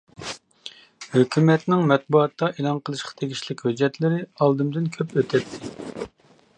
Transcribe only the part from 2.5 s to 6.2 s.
ئېلان قىلىشقا تېگىشلىك ھۆججەتلىرى ئالدىمدىن كۆپ ئۆتەتتى.